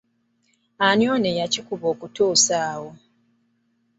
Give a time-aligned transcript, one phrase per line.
[0.85, 2.91] Ani nno eyakikuba okutuusa awo.